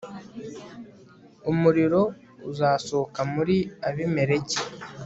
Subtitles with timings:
[1.51, 2.01] umuriro
[2.49, 3.57] uzasohoka muri
[3.87, 4.59] abimeleki